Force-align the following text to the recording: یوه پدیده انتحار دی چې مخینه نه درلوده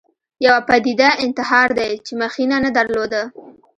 یوه 0.45 0.59
پدیده 0.67 1.09
انتحار 1.25 1.69
دی 1.79 1.91
چې 2.05 2.13
مخینه 2.21 2.57
نه 2.65 2.69
درلوده 2.77 3.21